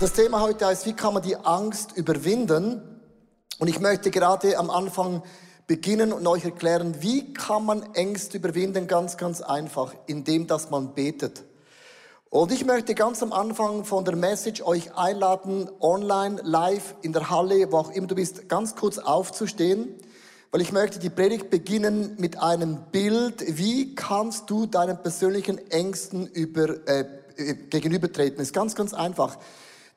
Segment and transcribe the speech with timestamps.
[0.00, 2.82] Das Thema heute heißt, wie kann man die Angst überwinden?
[3.58, 5.24] Und ich möchte gerade am Anfang
[5.66, 8.86] beginnen und euch erklären, wie kann man Ängste überwinden?
[8.86, 11.42] Ganz, ganz einfach, indem dass man betet.
[12.30, 17.28] Und ich möchte ganz am Anfang von der Message euch einladen, online, live, in der
[17.28, 19.96] Halle, wo auch immer du bist, ganz kurz aufzustehen,
[20.52, 23.42] weil ich möchte die Predigt beginnen mit einem Bild.
[23.58, 27.04] Wie kannst du deinen persönlichen Ängsten über, äh,
[27.36, 28.40] äh gegenübertreten?
[28.40, 29.38] ist ganz, ganz einfach.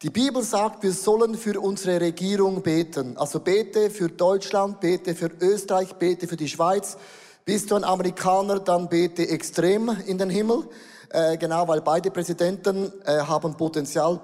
[0.04, 3.18] Die Bibel sagt, wir sollen für unsere Regierung beten.
[3.18, 6.98] Also bete für Deutschland, bete für Österreich, bete für die Schweiz.
[7.46, 10.68] Bist du ein Amerikaner, dann bete extrem in den Himmel.
[11.10, 14.20] Äh, genau, weil beide Präsidenten äh, haben Potenzial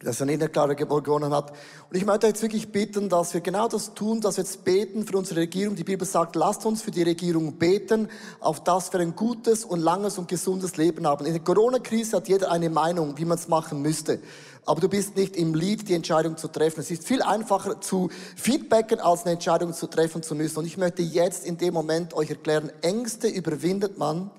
[0.00, 1.52] dass er nicht klare gewonnen hat.
[1.88, 5.06] Und ich möchte jetzt wirklich bitten, dass wir genau das tun, dass wir jetzt beten
[5.06, 5.74] für unsere Regierung.
[5.74, 9.80] Die Bibel sagt, lasst uns für die Regierung beten, auf das wir ein gutes und
[9.80, 11.24] langes und gesundes Leben haben.
[11.24, 14.20] In der Corona-Krise hat jeder eine Meinung, wie man es machen müsste.
[14.66, 16.80] Aber du bist nicht im Lied, die Entscheidung zu treffen.
[16.80, 20.58] Es ist viel einfacher zu feedbacken, als eine Entscheidung zu treffen zu müssen.
[20.58, 24.30] Und ich möchte jetzt in dem Moment euch erklären, Ängste überwindet man,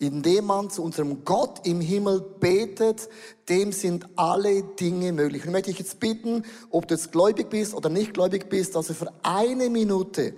[0.00, 3.08] indem man zu unserem Gott im Himmel betet,
[3.50, 5.44] dem sind alle Dinge möglich.
[5.44, 8.86] Und möchte ich jetzt bitten, ob du jetzt gläubig bist oder nicht gläubig bist, dass
[8.86, 10.32] du für eine Minute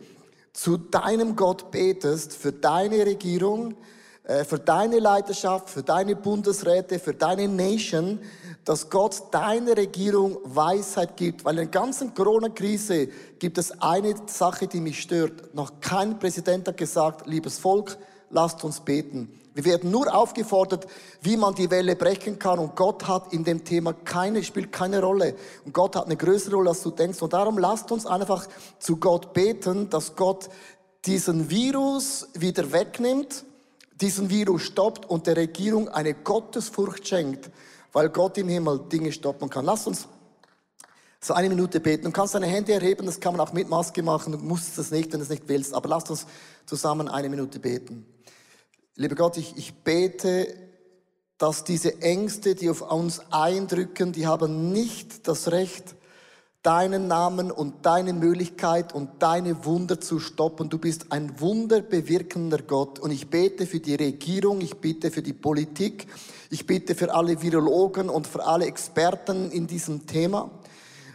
[0.52, 3.76] zu deinem Gott betest, für deine Regierung,
[4.24, 8.18] äh, für deine Leiterschaft, für deine Bundesräte, für deine Nation,
[8.64, 11.44] dass Gott deiner Regierung Weisheit gibt.
[11.44, 15.54] Weil in der ganzen Corona-Krise gibt es eine Sache, die mich stört.
[15.54, 17.96] Noch kein Präsident hat gesagt, liebes Volk,
[18.28, 19.38] lasst uns beten.
[19.54, 20.86] Wir werden nur aufgefordert,
[21.20, 22.58] wie man die Welle brechen kann.
[22.58, 25.34] Und Gott hat in dem Thema keine, spielt keine Rolle.
[25.64, 27.20] Und Gott hat eine größere Rolle, als du denkst.
[27.20, 28.46] Und darum lasst uns einfach
[28.78, 30.48] zu Gott beten, dass Gott
[31.04, 33.44] diesen Virus wieder wegnimmt,
[34.00, 37.50] diesen Virus stoppt und der Regierung eine Gottesfurcht schenkt,
[37.92, 39.64] weil Gott im Himmel Dinge stoppen kann.
[39.64, 40.08] Lass uns
[41.20, 42.04] so eine Minute beten.
[42.04, 44.32] Du kannst deine Hände erheben, das kann man auch mit Maske machen.
[44.32, 45.72] Du musst das nicht, wenn du es nicht willst.
[45.74, 46.26] Aber lass uns
[46.66, 48.06] zusammen eine Minute beten.
[48.94, 50.54] Lieber Gott, ich, ich bete,
[51.38, 55.94] dass diese Ängste, die auf uns eindrücken, die haben nicht das Recht,
[56.62, 60.68] deinen Namen und deine Möglichkeit und deine Wunder zu stoppen.
[60.68, 62.98] Du bist ein wunderbewirkender Gott.
[63.00, 66.06] Und ich bete für die Regierung, ich bitte für die Politik,
[66.50, 70.50] ich bitte für alle Virologen und für alle Experten in diesem Thema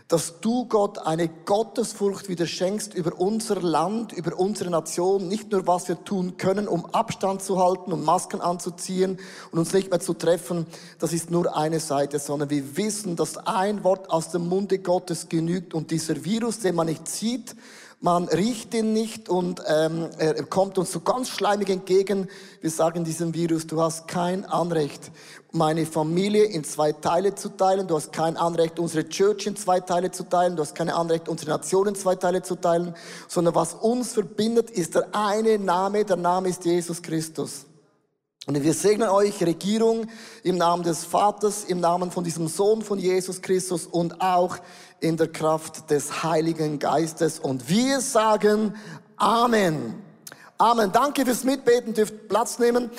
[0.07, 5.68] dass du Gott eine Gottesfurcht wieder schenkst über unser Land, über unsere Nation, nicht nur
[5.68, 9.19] was wir tun können, um Abstand zu halten, um Masken anzuziehen
[9.51, 10.66] und uns nicht mehr zu treffen,
[11.00, 15.28] das ist nur eine Seite, sondern wir wissen, dass ein Wort aus dem Munde Gottes
[15.28, 17.56] genügt und dieser Virus, den man nicht sieht,
[18.00, 22.30] man riecht ihn nicht und ähm, er kommt uns so ganz schleimig entgegen.
[22.62, 25.12] Wir sagen diesem Virus, du hast kein Anrecht,
[25.52, 27.88] meine Familie in zwei Teile zu teilen.
[27.88, 30.56] Du hast kein Anrecht, unsere Church in zwei Teile zu teilen.
[30.56, 32.94] Du hast kein Anrecht, unsere Nation in zwei Teile zu teilen.
[33.28, 36.06] Sondern was uns verbindet, ist der eine Name.
[36.06, 37.66] Der Name ist Jesus Christus.
[38.47, 40.07] Und wir segnen euch, Regierung,
[40.41, 44.56] im Namen des Vaters, im Namen von diesem Sohn von Jesus Christus und auch
[45.00, 47.40] in der Kraft des Heiligen Geistes.
[47.40, 48.74] Und wir sagen
[49.18, 50.02] Amen.
[50.59, 50.91] Amen.
[50.91, 52.90] Danke fürs Mitbeten, dürft Platz nehmen.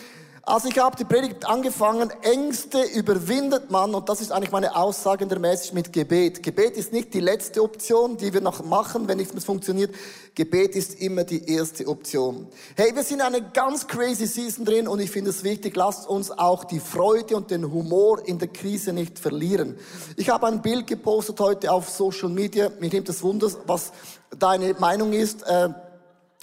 [0.48, 5.24] Also ich habe die Predigt angefangen, Ängste überwindet man, und das ist eigentlich meine Aussage
[5.24, 6.42] in der Message mit Gebet.
[6.42, 9.94] Gebet ist nicht die letzte Option, die wir noch machen, wenn nichts mehr funktioniert.
[10.34, 12.46] Gebet ist immer die erste Option.
[12.76, 16.08] Hey, wir sind in einer ganz crazy Season drin und ich finde es wichtig, lasst
[16.08, 19.76] uns auch die Freude und den Humor in der Krise nicht verlieren.
[20.16, 22.70] Ich habe ein Bild gepostet heute auf Social Media.
[22.80, 23.92] Mir nimmt es Wunder, was
[24.38, 25.42] deine Meinung ist.
[25.42, 25.68] Äh,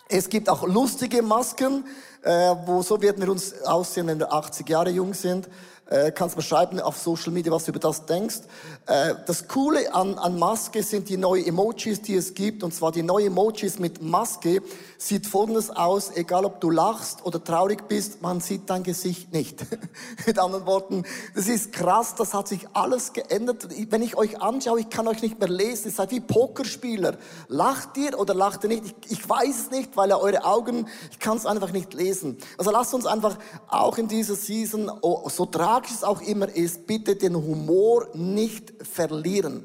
[0.08, 1.84] es gibt auch lustige Masken
[2.26, 5.48] äh, wo so werden wir uns aussehen, wenn wir 80 Jahre jung sind.
[5.88, 8.40] Äh, kannst mal schreiben auf Social Media, was du über das denkst.
[8.88, 12.64] Äh, das Coole an, an Maske sind die neuen Emojis, die es gibt.
[12.64, 14.64] Und zwar die neuen Emojis mit Maske
[14.98, 19.66] sieht folgendes aus, egal ob du lachst oder traurig bist, man sieht dein Gesicht nicht.
[20.26, 21.04] mit anderen Worten,
[21.36, 23.68] das ist krass, das hat sich alles geändert.
[23.90, 25.88] Wenn ich euch anschaue, ich kann euch nicht mehr lesen.
[25.88, 27.18] Ihr seid wie Pokerspieler.
[27.48, 28.84] Lacht ihr oder lacht ihr nicht?
[28.86, 32.38] Ich, ich weiß es nicht, weil er eure Augen, ich kann es einfach nicht lesen.
[32.58, 33.38] Also lasst uns einfach
[33.68, 38.74] auch in dieser Season, oh, so tragisch es auch immer ist, bitte den Humor nicht
[38.86, 39.64] verlieren.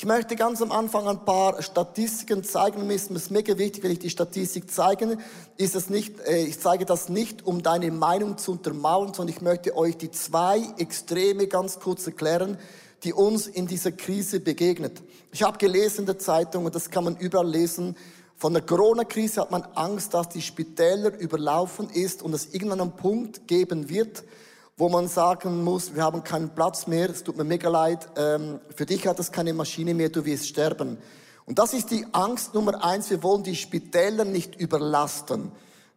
[0.00, 2.86] Ich möchte ganz am Anfang ein paar Statistiken zeigen.
[2.86, 5.18] Mir ist es mega wichtig, wenn ich die Statistik zeige,
[5.56, 9.42] ist es nicht, äh, ich zeige das nicht, um deine Meinung zu untermauern, sondern ich
[9.42, 12.58] möchte euch die zwei Extreme ganz kurz erklären,
[13.02, 15.02] die uns in dieser Krise begegnet.
[15.32, 17.96] Ich habe gelesen in der Zeitung, und das kann man überall lesen,
[18.36, 22.92] von der Corona-Krise hat man Angst, dass die Spitäler überlaufen ist und es irgendwann einen
[22.92, 24.22] Punkt geben wird,
[24.78, 28.60] wo man sagen muss, wir haben keinen Platz mehr, es tut mir mega leid, ähm,
[28.74, 30.98] für dich hat das keine Maschine mehr, du wirst sterben.
[31.46, 35.50] Und das ist die Angst Nummer eins, wir wollen die Spitäler nicht überlasten.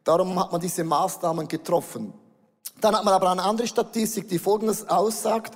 [0.03, 2.11] Darum hat man diese Maßnahmen getroffen.
[2.81, 5.55] Dann hat man aber eine andere Statistik, die Folgendes aussagt,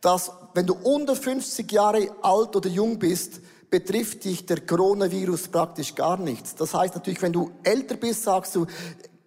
[0.00, 3.40] dass wenn du unter 50 Jahre alt oder jung bist,
[3.70, 6.56] betrifft dich der Coronavirus praktisch gar nichts.
[6.56, 8.66] Das heißt natürlich, wenn du älter bist, sagst du,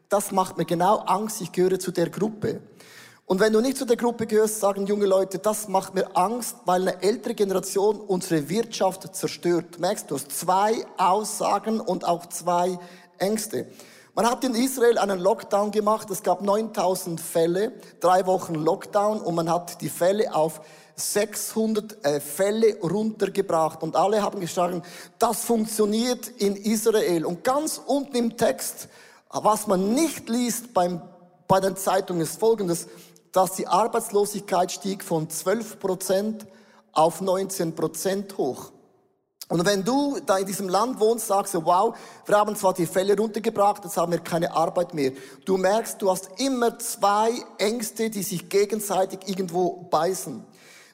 [0.09, 2.59] das macht mir genau Angst, ich gehöre zu der Gruppe.
[3.29, 6.55] Und wenn du nicht zu der Gruppe gehörst, sagen junge Leute, das macht mir Angst,
[6.63, 9.79] weil eine ältere Generation unsere Wirtschaft zerstört.
[9.79, 12.79] Merkst du, hast zwei Aussagen und auch zwei
[13.17, 13.67] Ängste.
[14.15, 16.09] Man hat in Israel einen Lockdown gemacht.
[16.09, 20.61] Es gab 9000 Fälle, drei Wochen Lockdown und man hat die Fälle auf
[20.95, 24.85] 600 äh, Fälle runtergebracht und alle haben gesagt,
[25.19, 27.25] das funktioniert in Israel.
[27.25, 28.87] Und ganz unten im Text,
[29.29, 31.01] was man nicht liest beim,
[31.49, 32.87] bei den Zeitungen, ist folgendes,
[33.37, 36.47] dass die Arbeitslosigkeit stieg von 12 Prozent
[36.91, 38.71] auf 19 Prozent hoch.
[39.47, 41.95] Und wenn du da in diesem Land wohnst, sagst du, wow,
[42.25, 45.11] wir haben zwar die Fälle runtergebracht, jetzt haben wir keine Arbeit mehr.
[45.45, 47.29] Du merkst, du hast immer zwei
[47.59, 50.43] Ängste, die sich gegenseitig irgendwo beißen.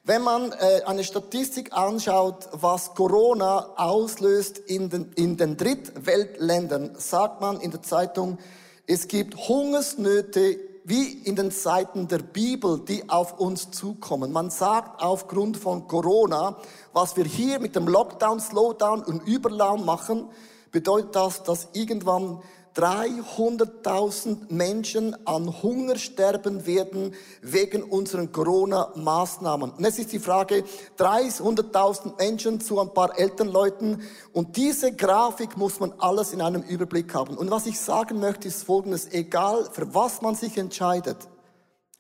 [0.04, 7.40] Wenn man äh, eine Statistik anschaut, was Corona auslöst in den, in den Drittweltländern, sagt
[7.40, 8.38] man in der Zeitung,
[8.86, 14.32] es gibt Hungersnöte wie in den Zeiten der Bibel, die auf uns zukommen.
[14.32, 16.58] Man sagt aufgrund von Corona,
[16.92, 20.30] was wir hier mit dem Lockdown, Slowdown und Überlaum machen,
[20.72, 22.42] bedeutet das, dass irgendwann
[22.76, 29.72] 300.000 Menschen an Hunger sterben werden wegen unseren Corona-Maßnahmen.
[29.72, 30.64] Und es ist die Frage,
[30.98, 34.02] 300.000 Menschen zu ein paar Elternleuten.
[34.32, 37.38] Und diese Grafik muss man alles in einem Überblick haben.
[37.38, 39.12] Und was ich sagen möchte, ist Folgendes.
[39.12, 41.18] Egal, für was man sich entscheidet.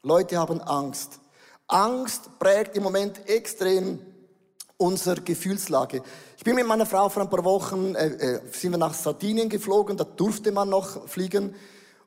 [0.01, 1.19] Leute haben Angst.
[1.67, 3.99] Angst prägt im Moment extrem
[4.77, 6.03] unsere Gefühlslage.
[6.37, 9.49] Ich bin mit meiner Frau vor ein paar Wochen, äh, äh, sind wir nach Sardinien
[9.49, 11.55] geflogen, da durfte man noch fliegen.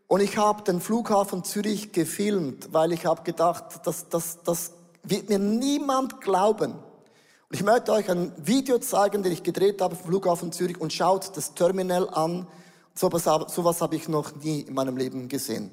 [0.09, 4.73] Und ich habe den Flughafen Zürich gefilmt, weil ich habe gedacht, das, das, das
[5.03, 6.73] wird mir niemand glauben.
[6.73, 10.93] Und ich möchte euch ein Video zeigen, den ich gedreht habe vom Flughafen Zürich und
[10.93, 12.47] schaut das Terminal an.
[12.95, 15.71] So was, so was habe ich noch nie in meinem Leben gesehen.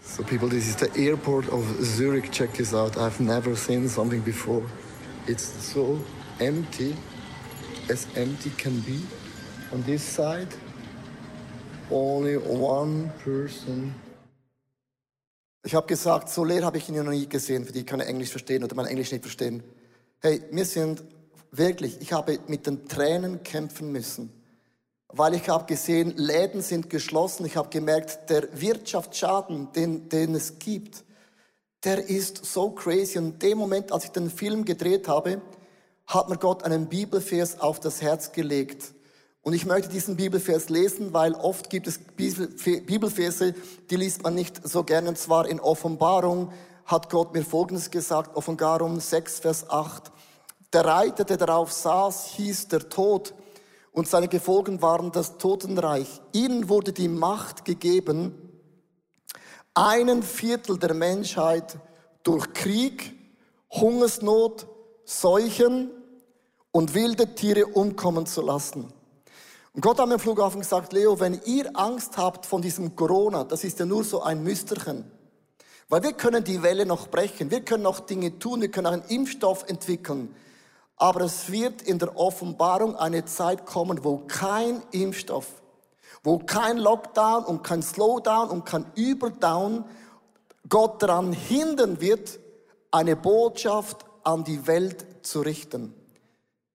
[0.00, 2.30] So people, this is the airport of Zurich.
[2.30, 2.96] Check this out.
[2.96, 4.62] I've never seen something before.
[5.28, 5.98] It's so
[6.40, 6.96] empty
[7.90, 8.98] as empty can be.
[9.74, 10.48] On this side,
[11.90, 13.94] only one person.
[15.62, 18.30] Ich habe gesagt, so leer habe ich ihn noch nie gesehen, für die keine Englisch
[18.30, 19.62] verstehen oder mein Englisch nicht verstehen.
[20.20, 21.04] Hey, wir sind
[21.50, 24.32] wirklich, ich habe mit den Tränen kämpfen müssen,
[25.08, 27.44] weil ich habe gesehen, Läden sind geschlossen.
[27.44, 31.04] Ich habe gemerkt, der Wirtschaftsschaden, den, den es gibt,
[31.84, 33.18] der ist so crazy.
[33.18, 35.40] Und in dem Moment, als ich den Film gedreht habe,
[36.06, 38.94] hat mir Gott einen Bibelvers auf das Herz gelegt.
[39.42, 43.54] Und ich möchte diesen Bibelvers lesen, weil oft gibt es Bibelverse,
[43.90, 45.10] die liest man nicht so gerne.
[45.10, 46.52] Und zwar in Offenbarung
[46.84, 50.10] hat Gott mir Folgendes gesagt, Offenbarung 6, Vers 8.
[50.72, 53.34] Der Reiter, der darauf saß, hieß der Tod
[53.92, 56.20] und seine Gefolgen waren das Totenreich.
[56.32, 58.47] Ihnen wurde die Macht gegeben,
[59.78, 61.78] einen Viertel der Menschheit
[62.24, 63.14] durch Krieg,
[63.70, 64.66] Hungersnot,
[65.04, 65.90] Seuchen
[66.72, 68.92] und wilde Tiere umkommen zu lassen.
[69.72, 73.44] Und Gott hat mir am Flughafen gesagt, Leo, wenn ihr Angst habt von diesem Corona,
[73.44, 75.08] das ist ja nur so ein Müsterchen.
[75.88, 78.92] Weil wir können die Welle noch brechen, wir können noch Dinge tun, wir können auch
[78.92, 80.34] einen Impfstoff entwickeln.
[80.96, 85.57] Aber es wird in der Offenbarung eine Zeit kommen, wo kein Impfstoff,
[86.22, 89.84] wo kein Lockdown und kein Slowdown und kein Überdown
[90.68, 92.38] Gott daran hindern wird,
[92.90, 95.94] eine Botschaft an die Welt zu richten.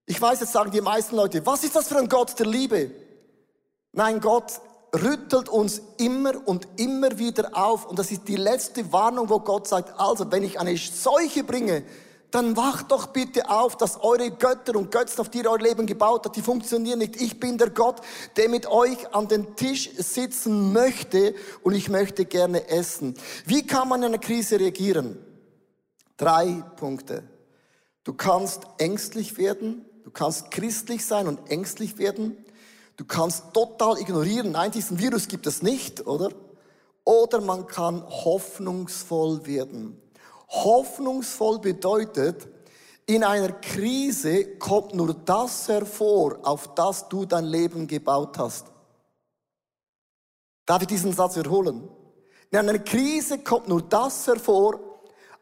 [0.06, 2.92] Ich weiß, jetzt sagen die meisten Leute, was ist das für ein Gott der Liebe?
[3.94, 4.60] Nein, Gott
[4.94, 7.86] rüttelt uns immer und immer wieder auf.
[7.86, 11.84] Und das ist die letzte Warnung, wo Gott sagt, also wenn ich eine Seuche bringe,
[12.34, 15.86] dann wacht doch bitte auf, dass eure Götter und Götzen, auf die ihr euer Leben
[15.86, 17.22] gebaut habt, die funktionieren nicht.
[17.22, 18.02] Ich bin der Gott,
[18.38, 23.13] der mit euch an den Tisch sitzen möchte und ich möchte gerne essen.
[23.46, 25.24] Wie kann man in einer Krise reagieren?
[26.18, 27.24] Drei Punkte.
[28.04, 32.44] Du kannst ängstlich werden, du kannst christlich sein und ängstlich werden.
[32.98, 36.30] Du kannst total ignorieren, nein, diesen Virus gibt es nicht, oder?
[37.04, 40.00] Oder man kann hoffnungsvoll werden.
[40.54, 42.48] Hoffnungsvoll bedeutet,
[43.06, 48.68] in einer Krise kommt nur das hervor, auf das du dein Leben gebaut hast.
[50.66, 51.90] Darf ich diesen Satz wiederholen?
[52.52, 54.80] In einer Krise kommt nur das hervor,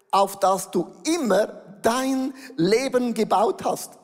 [0.09, 1.47] auf das du immer
[1.81, 4.00] dein Leben gebaut hast.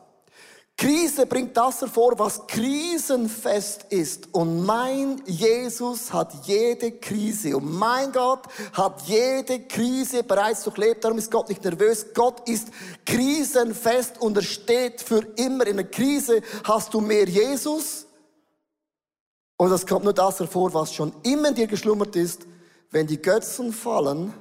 [0.77, 4.31] Krise bringt das hervor, was krisenfest ist.
[4.31, 7.57] Und mein Jesus hat jede Krise.
[7.57, 8.41] Und mein Gott
[8.73, 11.03] hat jede Krise bereits durchlebt.
[11.03, 12.05] Darum ist Gott nicht nervös.
[12.13, 12.67] Gott ist
[13.07, 15.65] krisenfest und er steht für immer.
[15.65, 18.05] In der Krise hast du mehr Jesus.
[19.57, 22.45] Und es kommt nur das hervor, was schon immer in dir geschlummert ist.
[22.91, 24.31] Wenn die Götzen fallen,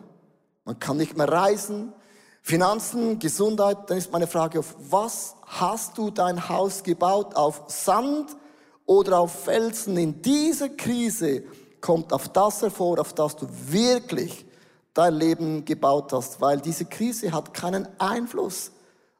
[0.67, 1.95] man kann nicht mehr reisen,
[2.43, 7.35] Finanzen, Gesundheit, dann ist meine Frage, auf was hast du dein Haus gebaut?
[7.35, 8.37] Auf Sand
[8.85, 9.97] oder auf Felsen?
[9.97, 11.45] In dieser Krise
[11.81, 14.45] kommt auf das hervor, auf das du wirklich
[14.93, 18.73] dein Leben gebaut hast, weil diese Krise hat keinen Einfluss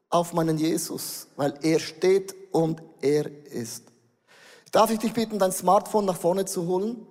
[0.09, 3.83] auf meinen Jesus, weil er steht und er ist.
[4.71, 7.05] Darf ich dich bitten, dein Smartphone nach vorne zu holen?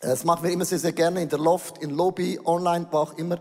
[0.00, 3.14] Das machen wir immer sehr, sehr gerne in der Loft, in Lobby, online, wo auch
[3.14, 3.38] immer.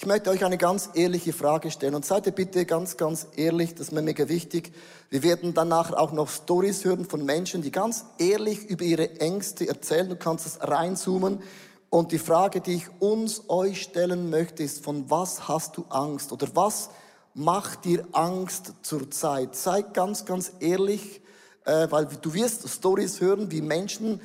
[0.00, 3.74] Ich möchte euch eine ganz ehrliche Frage stellen und seid ihr bitte ganz, ganz ehrlich,
[3.74, 4.72] das ist mir mega wichtig.
[5.10, 9.68] Wir werden danach auch noch Stories hören von Menschen, die ganz ehrlich über ihre Ängste
[9.68, 10.08] erzählen.
[10.08, 11.42] Du kannst es reinzoomen.
[11.90, 16.32] Und die Frage, die ich uns euch stellen möchte, ist, von was hast du Angst
[16.32, 16.88] oder was
[17.34, 19.54] macht dir Angst zurzeit?
[19.54, 21.20] Sei ganz, ganz ehrlich,
[21.66, 24.22] äh, weil du wirst Stories hören, wie Menschen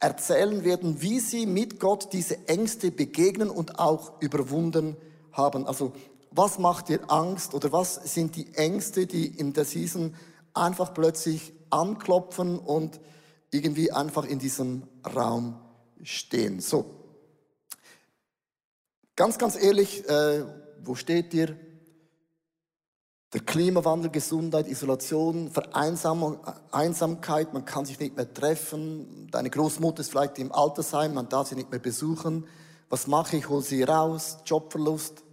[0.00, 4.96] erzählen werden, wie sie mit Gott diese Ängste begegnen und auch überwunden
[5.38, 5.66] haben.
[5.66, 5.92] Also
[6.30, 10.14] was macht dir Angst oder was sind die Ängste, die in der Season
[10.52, 13.00] einfach plötzlich anklopfen und
[13.50, 14.82] irgendwie einfach in diesem
[15.14, 15.58] Raum
[16.02, 16.60] stehen?
[16.60, 16.84] So,
[19.16, 20.44] ganz, ganz ehrlich, äh,
[20.84, 21.56] wo steht ihr?
[23.34, 26.38] Der Klimawandel, Gesundheit, Isolation, Vereinsamung,
[26.72, 29.28] Einsamkeit, man kann sich nicht mehr treffen.
[29.30, 32.46] Deine Großmutter ist vielleicht im Altersheim, man darf sie nicht mehr besuchen.
[32.88, 33.48] Was mache ich?
[33.50, 35.24] Hol sie raus, Jobverlust.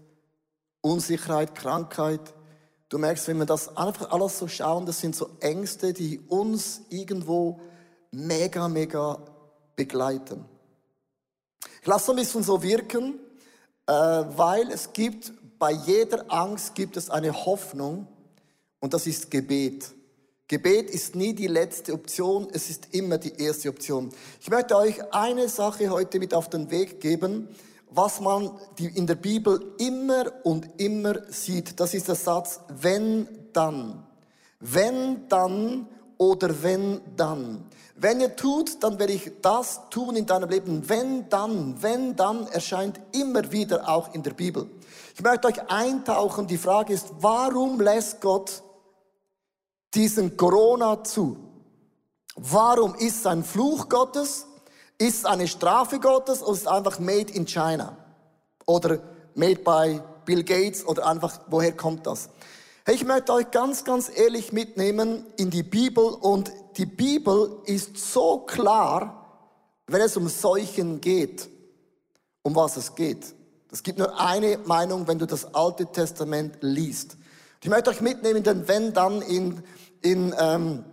[0.85, 2.21] Unsicherheit, Krankheit.
[2.89, 6.81] Du merkst, wenn wir das einfach alles so schauen, das sind so Ängste, die uns
[6.89, 7.59] irgendwo
[8.11, 9.17] mega, mega
[9.75, 10.45] begleiten.
[11.81, 13.19] Ich lasse ein bisschen so wirken,
[13.87, 18.07] äh, weil es gibt, bei jeder Angst gibt es eine Hoffnung
[18.79, 19.91] und das ist Gebet.
[20.47, 24.11] Gebet ist nie die letzte Option, es ist immer die erste Option.
[24.39, 27.49] Ich möchte euch eine Sache heute mit auf den Weg geben,
[27.89, 31.79] was man in der Bibel immer und immer sieht.
[31.79, 34.03] Das ist der Satz, wenn dann.
[34.59, 35.87] Wenn dann
[36.17, 37.65] oder wenn dann.
[37.95, 40.87] Wenn ihr tut, dann werde ich das tun in deinem Leben.
[40.89, 44.69] Wenn dann, wenn dann erscheint immer wieder auch in der Bibel.
[45.15, 46.47] Ich möchte euch eintauchen.
[46.47, 48.61] Die Frage ist, warum lässt Gott
[49.93, 51.37] diesen Corona zu?
[52.35, 54.45] Warum ist es ein Fluch Gottes?
[54.97, 57.97] Ist es eine Strafe Gottes oder ist es einfach made in China?
[58.65, 58.99] Oder
[59.35, 62.29] made by Bill Gates oder einfach, woher kommt das?
[62.87, 68.39] Ich möchte euch ganz, ganz ehrlich mitnehmen in die Bibel und die Bibel ist so
[68.39, 69.49] klar,
[69.87, 71.49] wenn es um Seuchen geht,
[72.43, 73.33] um was es geht.
[73.71, 77.17] Es gibt nur eine Meinung, wenn du das Alte Testament liest.
[77.61, 79.63] Ich möchte euch mitnehmen, denn wenn dann in,
[80.01, 80.85] in, ähm,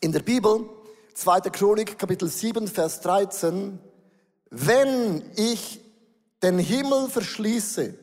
[0.00, 0.68] in der Bibel
[1.14, 1.40] 2.
[1.52, 3.78] Chronik, Kapitel 7, Vers 13,
[4.50, 5.80] wenn ich
[6.42, 7.94] den Himmel verschließe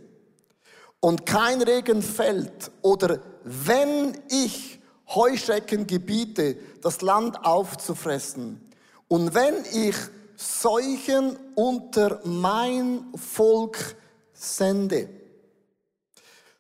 [1.01, 4.80] und kein Regen fällt oder wenn ich
[5.13, 8.62] Heuschrecken gebiete, das Land aufzufressen
[9.10, 9.96] und wenn ich
[10.38, 13.96] Seuchen unter mein Volk
[14.34, 15.10] sende.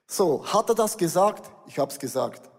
[0.05, 1.49] So, hat er das gesagt?
[1.65, 2.50] Ich habe es gesagt.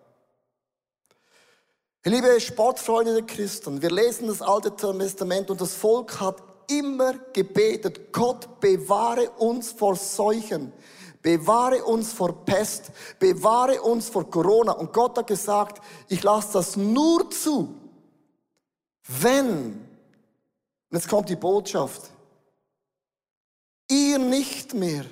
[2.05, 8.13] Liebe Sportfreunde der Christen, wir lesen das Alte Testament und das Volk hat immer gebetet,
[8.13, 10.73] Gott bewahre uns vor Seuchen,
[11.23, 12.91] bewahre uns vor Pest,
[13.21, 14.73] bewahre uns vor Corona.
[14.73, 17.73] Und Gott hat gesagt, ich lasse das nur zu,
[19.07, 19.75] wenn,
[20.91, 22.11] und jetzt kommt die Botschaft,
[23.89, 25.05] ihr nicht mehr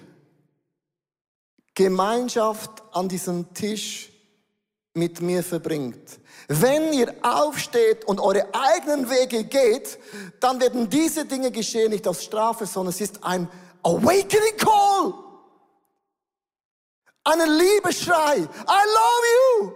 [1.73, 4.11] Gemeinschaft an diesem Tisch
[4.94, 6.18] mit mir verbringt.
[6.52, 10.00] Wenn ihr aufsteht und eure eigenen Wege geht,
[10.40, 13.49] dann werden diese Dinge geschehen, nicht aus Strafe, sondern es ist ein
[13.85, 15.14] Awakening Call.
[17.23, 18.38] Einen Liebeschrei.
[18.38, 19.26] I love
[19.61, 19.73] you.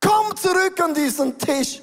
[0.00, 1.80] Komm zurück an diesen Tisch.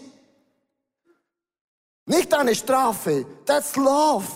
[2.06, 3.25] Nicht eine Strafe.
[3.46, 4.27] That's love.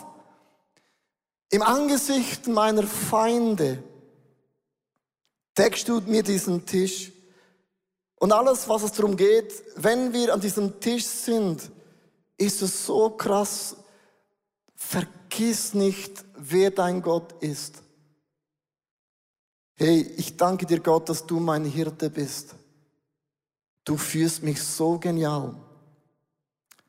[1.49, 3.83] Im Angesicht meiner Feinde
[5.57, 7.11] deckst du mir diesen Tisch.
[8.17, 11.71] Und alles, was es darum geht, wenn wir an diesem Tisch sind,
[12.37, 13.75] ist es so krass.
[14.75, 17.81] Vergiss nicht, wer dein Gott ist.
[19.75, 22.55] Hey, ich danke dir Gott, dass du mein Hirte bist.
[23.83, 25.55] Du führst mich so genial.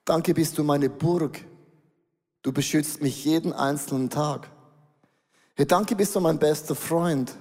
[0.05, 1.45] Danke bist du meine Burg.
[2.43, 4.51] Du beschützt mich jeden einzelnen Tag.
[5.55, 7.35] Hey, danke bist du mein bester Freund.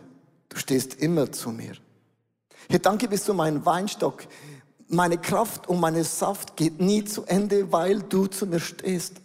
[0.49, 1.75] Du stehst immer zu mir.
[2.69, 4.23] Hey, danke bist du mein Weinstock.
[4.87, 9.22] Meine Kraft und meine Saft geht nie zu Ende, weil du zu mir stehst.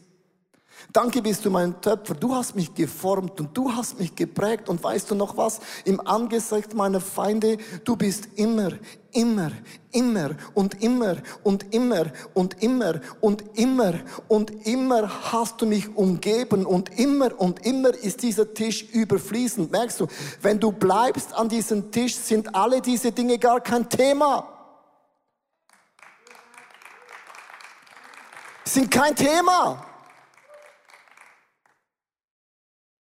[0.93, 2.15] Danke bist du mein Töpfer.
[2.15, 4.69] Du hast mich geformt und du hast mich geprägt.
[4.69, 5.61] Und weißt du noch was?
[5.85, 8.71] Im Angesicht meiner Feinde, du bist immer,
[9.13, 9.51] immer,
[9.93, 13.95] immer und immer und immer und immer und immer
[14.29, 19.71] und immer hast du mich umgeben und immer und immer ist dieser Tisch überfließend.
[19.71, 20.07] Merkst du,
[20.41, 24.49] wenn du bleibst an diesem Tisch, sind alle diese Dinge gar kein Thema.
[28.65, 29.85] Sind kein Thema.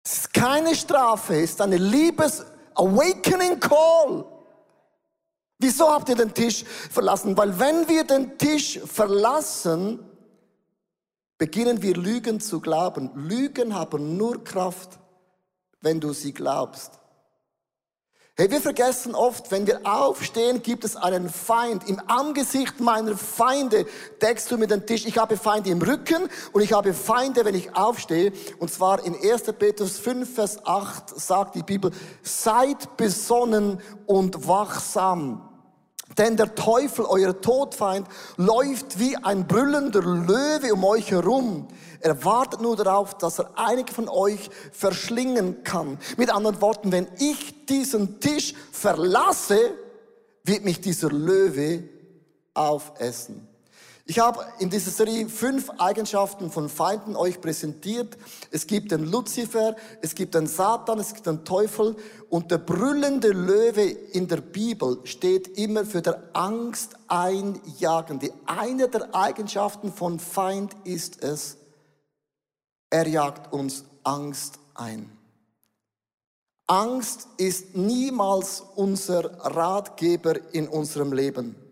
[0.04, 4.26] Es ist keine Strafe, ist eine Liebes-Awakening Call.
[5.58, 7.34] Wieso habt ihr den Tisch verlassen?
[7.34, 10.00] Weil wenn wir den Tisch verlassen,
[11.38, 13.10] beginnen wir Lügen zu glauben.
[13.14, 14.98] Lügen haben nur Kraft,
[15.80, 17.00] wenn du sie glaubst.
[18.36, 21.88] Hey, wir vergessen oft, wenn wir aufstehen, gibt es einen Feind.
[21.88, 23.86] Im Angesicht meiner Feinde
[24.20, 25.06] deckst du mir den Tisch.
[25.06, 28.32] Ich habe Feinde im Rücken und ich habe Feinde, wenn ich aufstehe.
[28.58, 29.44] Und zwar in 1.
[29.56, 31.92] Petrus 5, Vers 8 sagt die Bibel,
[32.24, 35.53] seid besonnen und wachsam.
[36.18, 38.06] Denn der Teufel, euer Todfeind,
[38.36, 41.68] läuft wie ein brüllender Löwe um euch herum.
[42.00, 45.98] Er wartet nur darauf, dass er einige von euch verschlingen kann.
[46.16, 49.58] Mit anderen Worten, wenn ich diesen Tisch verlasse,
[50.44, 51.88] wird mich dieser Löwe
[52.52, 53.48] aufessen.
[54.06, 58.18] Ich habe in dieser Serie fünf Eigenschaften von Feinden euch präsentiert.
[58.50, 61.96] Es gibt den Luzifer, es gibt den Satan, es gibt den Teufel
[62.28, 68.30] und der brüllende Löwe in der Bibel steht immer für der Angst einjagende.
[68.44, 71.56] Eine der Eigenschaften von Feind ist es,
[72.90, 75.10] er jagt uns Angst ein.
[76.66, 81.63] Angst ist niemals unser Ratgeber in unserem Leben.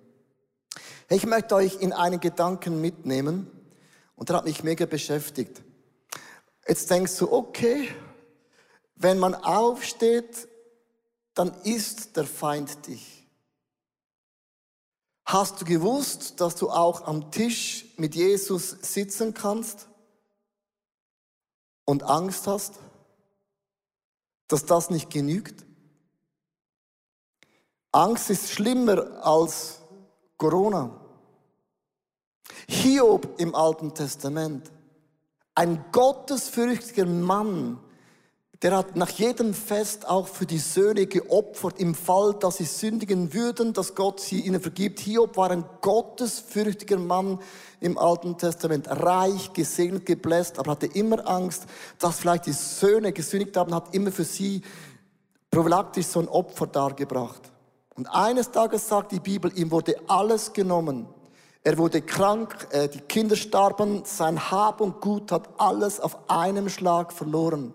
[1.09, 3.51] Ich möchte euch in einen Gedanken mitnehmen
[4.17, 5.63] und der hat mich mega beschäftigt.
[6.67, 7.89] Jetzt denkst du, okay,
[8.95, 10.49] wenn man aufsteht,
[11.35, 13.27] dann isst der Feind dich.
[15.25, 19.89] Hast du gewusst, dass du auch am Tisch mit Jesus sitzen kannst
[21.85, 22.75] und Angst hast,
[24.49, 25.65] dass das nicht genügt?
[27.93, 29.82] Angst ist schlimmer als
[30.43, 30.91] Corona.
[32.67, 34.73] Hiob im Alten Testament,
[35.55, 37.79] ein gottesfürchtiger Mann,
[38.61, 43.33] der hat nach jedem Fest auch für die Söhne geopfert, im Fall, dass sie sündigen
[43.33, 44.99] würden, dass Gott sie ihnen vergibt.
[44.99, 47.39] Hiob war ein gottesfürchtiger Mann
[47.79, 51.67] im Alten Testament, reich, gesegnet, gebläst, aber hatte immer Angst,
[52.01, 54.63] dass vielleicht die Söhne gesündigt haben, hat immer für sie
[55.53, 57.52] prophylaktisch so ein Opfer dargebracht.
[57.95, 61.07] Und eines Tages sagt die Bibel, ihm wurde alles genommen.
[61.65, 66.69] Er wurde krank, äh, die Kinder starben, sein Hab und Gut hat alles auf einem
[66.69, 67.73] Schlag verloren.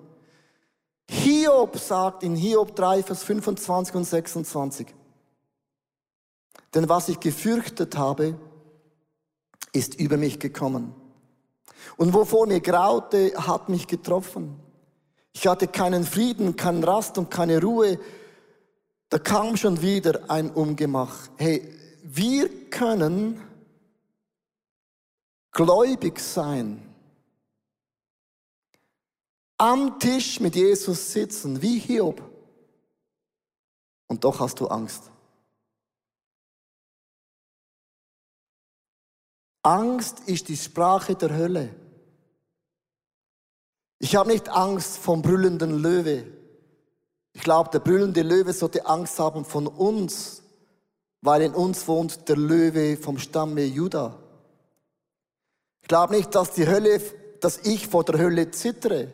[1.10, 4.88] Hiob sagt in Hiob 3, Vers 25 und 26,
[6.74, 8.38] denn was ich gefürchtet habe,
[9.72, 10.94] ist über mich gekommen.
[11.96, 14.60] Und wovor mir graute, hat mich getroffen.
[15.34, 18.00] Ich hatte keinen Frieden, keinen Rast und keine Ruhe.
[19.10, 21.30] Da kam schon wieder ein Umgemach.
[21.38, 23.42] Hey, wir können
[25.52, 26.84] gläubig sein,
[29.58, 32.22] am Tisch mit Jesus sitzen, wie Hiob,
[34.08, 35.12] und doch hast du Angst.
[39.64, 41.76] Angst ist die Sprache der Hölle.
[44.00, 46.26] Ich habe nicht Angst vom brüllenden Löwe.
[47.38, 50.42] Ich glaube, der brüllende Löwe sollte Angst haben von uns,
[51.22, 54.18] weil in uns wohnt der Löwe vom Stamme Judah.
[55.84, 57.00] Ich glaube nicht, dass die Hölle,
[57.40, 59.14] dass ich vor der Hölle zittere.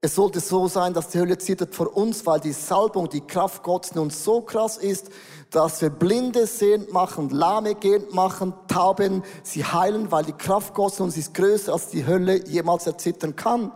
[0.00, 3.64] Es sollte so sein, dass die Hölle zittert vor uns, weil die Salbung, die Kraft
[3.64, 5.08] Gottes in uns so krass ist,
[5.50, 11.00] dass wir Blinde sehend machen, Lahme gehend machen, Tauben sie heilen, weil die Kraft Gottes
[11.00, 13.72] in uns ist größer, als die Hölle jemals erzittern kann.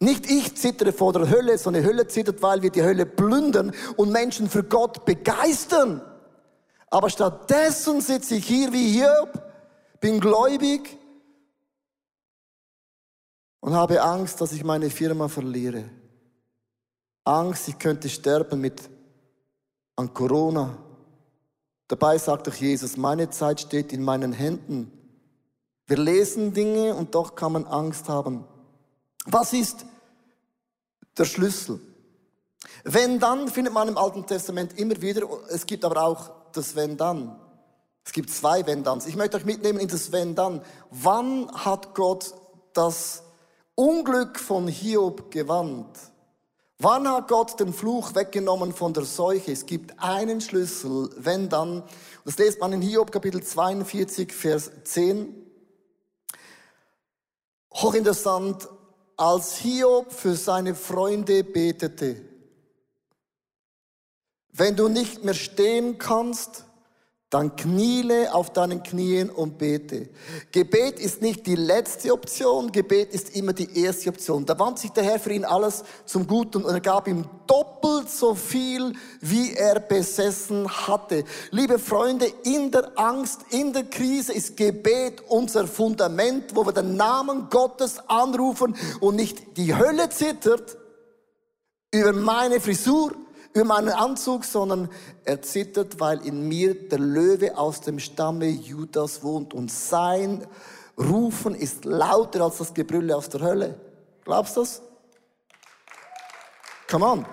[0.00, 3.72] Nicht ich zittere vor der Hölle, sondern die Hölle zittert, weil wir die Hölle plündern
[3.96, 6.02] und Menschen für Gott begeistern.
[6.88, 9.42] Aber stattdessen sitze ich hier wie Hiob,
[10.00, 10.98] bin gläubig,
[13.60, 15.84] und habe Angst, dass ich meine Firma verliere.
[17.24, 18.88] Angst, ich könnte sterben mit
[19.96, 20.78] an Corona.
[21.88, 24.92] Dabei sagt doch Jesus, meine Zeit steht in meinen Händen.
[25.86, 28.44] Wir lesen Dinge und doch kann man Angst haben.
[29.30, 29.84] Was ist
[31.16, 31.80] der Schlüssel?
[32.84, 36.96] Wenn dann findet man im Alten Testament immer wieder, es gibt aber auch das Wenn
[36.96, 37.38] dann.
[38.04, 39.02] Es gibt zwei Wenn dann.
[39.06, 40.62] Ich möchte euch mitnehmen in das Wenn dann.
[40.90, 42.32] Wann hat Gott
[42.72, 43.22] das
[43.74, 45.98] Unglück von Hiob gewandt?
[46.78, 49.52] Wann hat Gott den Fluch weggenommen von der Seuche?
[49.52, 51.82] Es gibt einen Schlüssel, wenn dann.
[52.24, 55.34] Das lest man in Hiob Kapitel 42, Vers 10.
[57.74, 58.68] Hochinteressant,
[59.18, 62.22] als Hiob für seine Freunde betete.
[64.50, 66.64] Wenn du nicht mehr stehen kannst,
[67.30, 70.08] dann kniele auf deinen Knien und bete.
[70.50, 74.46] Gebet ist nicht die letzte Option, Gebet ist immer die erste Option.
[74.46, 78.08] Da wandte sich der Herr für ihn alles zum Guten und er gab ihm doppelt
[78.08, 81.24] so viel, wie er besessen hatte.
[81.50, 86.96] Liebe Freunde, in der Angst, in der Krise ist Gebet unser Fundament, wo wir den
[86.96, 90.78] Namen Gottes anrufen und nicht die Hölle zittert
[91.90, 93.12] über meine Frisur,
[93.58, 94.88] über meinen Anzug, sondern
[95.24, 100.46] er zittert, weil in mir der Löwe aus dem Stamme Judas wohnt und sein
[100.96, 103.80] Rufen ist lauter als das Gebrülle aus der Hölle.
[104.24, 104.80] Glaubst du das?
[106.88, 107.26] Come on.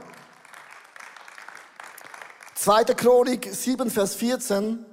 [2.55, 2.83] 2.
[2.95, 4.83] Chronik 7, Vers 14.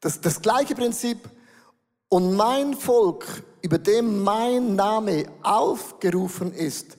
[0.00, 1.28] Das, das gleiche Prinzip.
[2.08, 3.24] Und mein Volk,
[3.62, 6.98] über dem mein Name aufgerufen ist,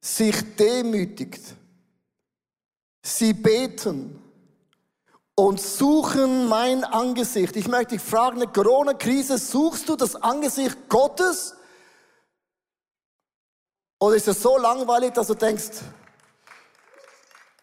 [0.00, 1.57] sich demütigt
[3.02, 4.22] Sie beten
[5.34, 7.56] und suchen mein Angesicht.
[7.56, 11.54] Ich möchte dich fragen, eine Corona-Krise, suchst du das Angesicht Gottes?
[14.00, 15.80] Oder ist es so langweilig, dass du denkst,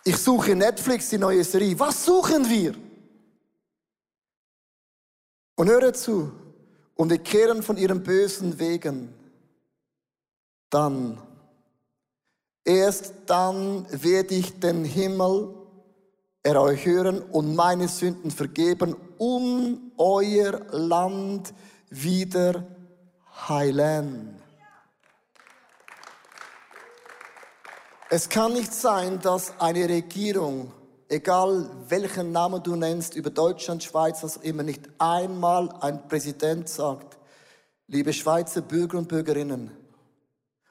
[0.08, 1.80] ich suche Netflix, die neue Serie.
[1.80, 2.76] Was suchen wir?
[5.56, 6.32] Und höre zu,
[6.96, 9.14] und wir kehren von ihren bösen Wegen.
[10.70, 11.22] Dann
[12.66, 15.54] Erst dann werde ich den Himmel
[16.42, 21.54] erhören und meine Sünden vergeben und euer Land
[21.92, 22.66] wieder
[23.48, 24.42] heilen.
[28.10, 30.72] Es kann nicht sein, dass eine Regierung,
[31.08, 37.20] egal welchen Namen du nennst, über Deutschland, Schweiz, was immer, nicht einmal ein Präsident sagt,
[37.88, 39.72] liebe Schweizer Bürger und Bürgerinnen,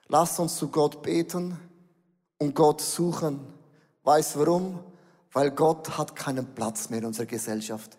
[0.09, 1.59] lasst uns zu Gott beten,
[2.39, 3.41] und Gott suchen.
[4.03, 4.81] Weißt warum?
[5.33, 7.97] Weil Gott hat keinen Platz mehr in unserer Gesellschaft.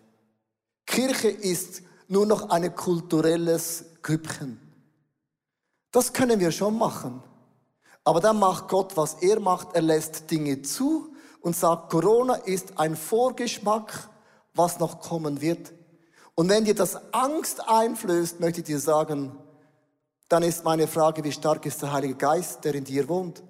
[0.86, 4.60] Kirche ist nur noch ein kulturelles Grüppchen.
[5.90, 7.22] Das können wir schon machen.
[8.04, 9.74] Aber dann macht Gott, was er macht.
[9.74, 14.08] Er lässt Dinge zu und sagt, Corona ist ein Vorgeschmack,
[14.54, 15.72] was noch kommen wird.
[16.34, 19.36] Und wenn dir das Angst einflößt, möchte ich dir sagen,
[20.28, 23.42] dann ist meine Frage, wie stark ist der Heilige Geist, der in dir wohnt?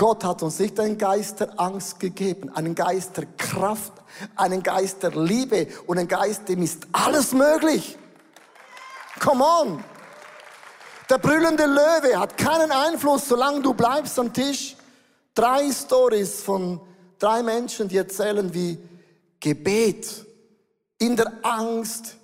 [0.00, 3.92] Gott hat uns nicht einen Geist der Angst gegeben, einen Geist der Kraft,
[4.34, 7.98] einen Geist der Liebe und einen Geist, dem ist alles möglich.
[9.18, 9.84] Come on!
[11.10, 14.74] Der brüllende Löwe hat keinen Einfluss, solange du bleibst am Tisch.
[15.34, 16.80] Drei Stories von
[17.18, 18.78] drei Menschen, die erzählen, wie
[19.38, 20.24] Gebet
[20.96, 22.16] in der Angst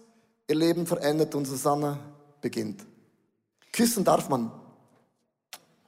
[0.48, 1.98] ihr Leben verändert und Susanne
[2.40, 2.86] beginnt.
[3.70, 4.50] Küssen darf man.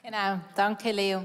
[0.02, 1.24] Genau, danke Leo.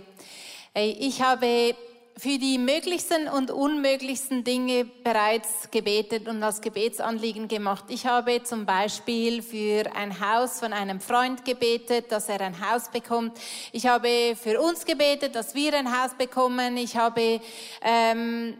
[0.75, 1.75] Ich habe
[2.17, 7.85] für die möglichsten und unmöglichsten Dinge bereits gebetet und als Gebetsanliegen gemacht.
[7.89, 12.89] Ich habe zum Beispiel für ein Haus von einem Freund gebetet, dass er ein Haus
[12.89, 13.37] bekommt.
[13.71, 16.77] Ich habe für uns gebetet, dass wir ein Haus bekommen.
[16.77, 17.39] Ich habe
[17.83, 18.57] ähm,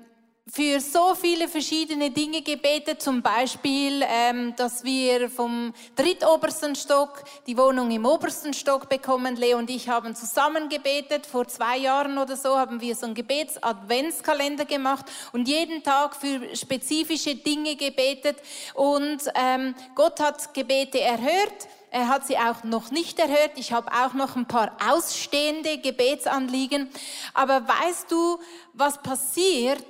[0.51, 7.57] für so viele verschiedene Dinge gebetet, zum Beispiel, ähm, dass wir vom drittobersten Stock die
[7.57, 9.37] Wohnung im obersten Stock bekommen.
[9.37, 11.25] Leo und ich haben zusammen gebetet.
[11.25, 16.53] Vor zwei Jahren oder so haben wir so einen Gebets-Adventskalender gemacht und jeden Tag für
[16.55, 18.37] spezifische Dinge gebetet.
[18.73, 21.67] Und ähm, Gott hat Gebete erhört.
[21.89, 23.51] Er hat sie auch noch nicht erhört.
[23.55, 26.89] Ich habe auch noch ein paar ausstehende Gebetsanliegen.
[27.33, 28.39] Aber weißt du,
[28.73, 29.85] was passiert,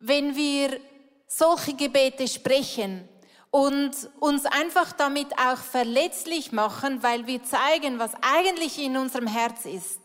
[0.00, 0.80] wenn wir
[1.26, 3.08] solche Gebete sprechen
[3.50, 9.64] und uns einfach damit auch verletzlich machen, weil wir zeigen, was eigentlich in unserem Herz
[9.64, 10.00] ist.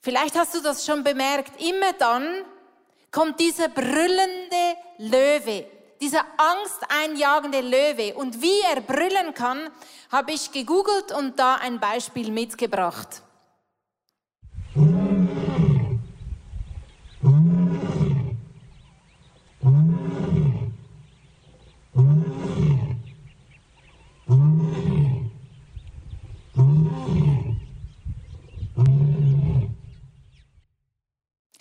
[0.00, 2.44] Vielleicht hast du das schon bemerkt, immer dann
[3.10, 5.66] kommt dieser brüllende Löwe,
[6.00, 8.14] dieser angsteinjagende Löwe.
[8.14, 9.70] Und wie er brüllen kann,
[10.10, 13.22] habe ich gegoogelt und da ein Beispiel mitgebracht.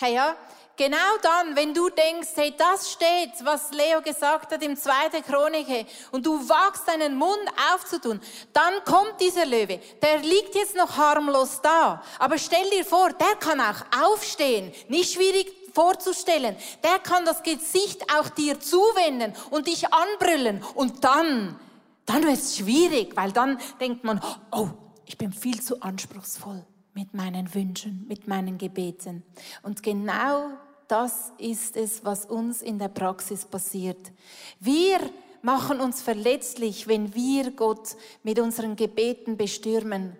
[0.01, 0.35] Hey, ja,
[0.75, 5.21] genau dann, wenn du denkst, hey, das steht, was Leo gesagt hat im 2.
[5.21, 7.37] Chronike, und du wagst deinen Mund
[7.71, 8.19] aufzutun,
[8.51, 9.79] dann kommt dieser Löwe.
[10.01, 12.01] Der liegt jetzt noch harmlos da.
[12.17, 14.73] Aber stell dir vor, der kann auch aufstehen.
[14.87, 16.55] Nicht schwierig vorzustellen.
[16.83, 20.63] Der kann das Gesicht auch dir zuwenden und dich anbrüllen.
[20.73, 21.59] Und dann,
[22.07, 24.19] dann wird es schwierig, weil dann denkt man,
[24.51, 24.69] oh,
[25.05, 29.23] ich bin viel zu anspruchsvoll mit meinen Wünschen, mit meinen Gebeten.
[29.63, 30.49] Und genau
[30.87, 34.11] das ist es, was uns in der Praxis passiert.
[34.59, 34.99] Wir
[35.41, 40.17] machen uns verletzlich, wenn wir Gott mit unseren Gebeten bestürmen.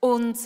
[0.00, 0.36] Und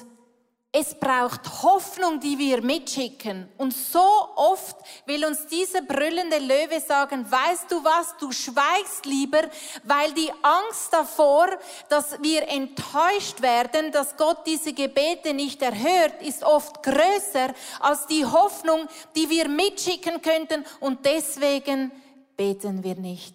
[0.70, 3.48] es braucht Hoffnung, die wir mitschicken.
[3.57, 4.76] Und so oft
[5.07, 9.42] will uns dieser brüllende Löwe sagen, weißt du was, du schweigst lieber,
[9.85, 11.48] weil die Angst davor,
[11.88, 18.26] dass wir enttäuscht werden, dass Gott diese Gebete nicht erhört, ist oft größer als die
[18.26, 20.66] Hoffnung, die wir mitschicken könnten.
[20.81, 21.90] Und deswegen
[22.37, 23.35] beten wir nicht.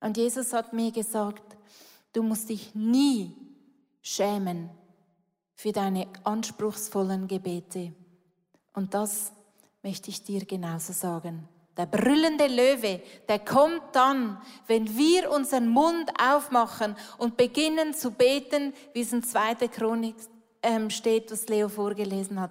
[0.00, 1.56] Und Jesus hat mir gesagt,
[2.12, 3.36] du musst dich nie
[4.02, 4.70] schämen
[5.56, 7.92] für deine anspruchsvollen Gebete.
[8.74, 9.32] Und das
[9.82, 11.48] möchte ich dir genauso sagen.
[11.76, 18.72] Der brüllende Löwe, der kommt dann, wenn wir unseren Mund aufmachen und beginnen zu beten,
[18.94, 19.54] wie es in 2.
[19.68, 20.14] Chronik
[20.62, 22.50] ähm, steht, was Leo vorgelesen hat.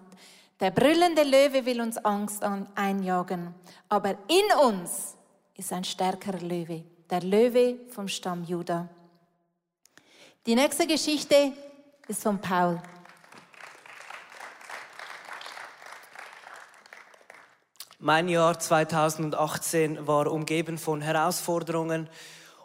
[0.60, 2.44] Der brüllende Löwe will uns Angst
[2.76, 3.54] einjagen,
[3.90, 5.16] aber in uns
[5.56, 8.88] ist ein stärkerer Löwe, der Löwe vom Stamm Juda.
[10.46, 11.52] Die nächste Geschichte
[12.08, 12.80] ist von Paul.
[18.00, 22.10] Mein Jahr 2018 war umgeben von Herausforderungen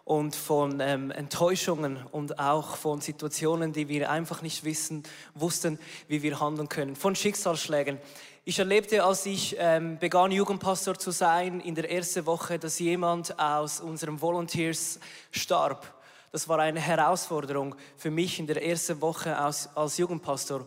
[0.04, 6.22] und von ähm, Enttäuschungen und auch von Situationen, die wir einfach nicht wissen, wussten, wie
[6.24, 7.98] wir handeln können, von Schicksalsschlägen.
[8.44, 13.38] Ich erlebte, als ich ähm, begann, Jugendpastor zu sein, in der ersten Woche, dass jemand
[13.38, 14.98] aus unserem Volunteers
[15.30, 15.94] starb.
[16.32, 20.66] Das war eine Herausforderung für mich in der ersten Woche als, als Jugendpastor.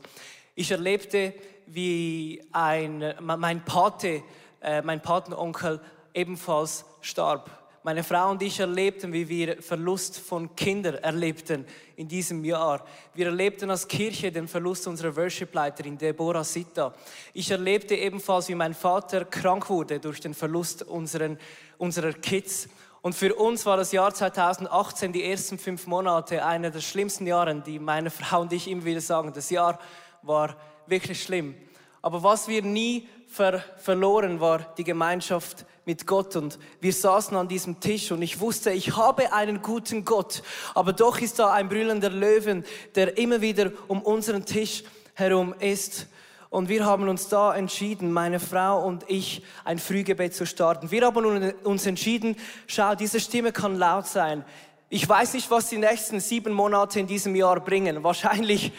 [0.55, 1.33] Ich erlebte,
[1.65, 4.23] wie ein, mein Pate
[4.63, 5.79] äh, mein Patenonkel
[6.13, 7.49] ebenfalls starb.
[7.85, 11.65] Meine Frau und ich erlebten, wie wir Verlust von Kindern erlebten
[11.97, 12.85] in diesem Jahr.
[13.13, 16.93] Wir erlebten als Kirche den Verlust unserer Worshipleiterin Deborah Sitta.
[17.33, 21.37] Ich erlebte ebenfalls, wie mein Vater krank wurde durch den Verlust unseren,
[21.77, 22.69] unserer Kids.
[23.01, 27.53] Und für uns war das Jahr 2018, die ersten fünf Monate, einer der schlimmsten Jahre,
[27.53, 29.33] die meine Frau und ich immer wieder sagen.
[29.35, 29.77] Das Jahr
[30.21, 30.55] war
[30.87, 31.53] wirklich schlimm.
[32.01, 37.47] Aber was wir nie ver verloren war die Gemeinschaft mit Gott und wir saßen an
[37.47, 40.43] diesem Tisch und ich wusste, ich habe einen guten Gott,
[40.75, 44.83] aber doch ist da ein brüllender Löwen, der immer wieder um unseren Tisch
[45.15, 46.07] herum ist.
[46.51, 50.91] Und wir haben uns da entschieden, meine Frau und ich, ein Frühgebet zu starten.
[50.91, 52.35] Wir haben uns entschieden,
[52.67, 54.45] schau, diese Stimme kann laut sein.
[54.89, 58.03] Ich weiß nicht, was die nächsten sieben Monate in diesem Jahr bringen.
[58.03, 58.71] Wahrscheinlich